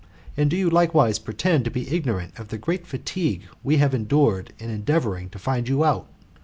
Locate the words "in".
4.57-4.71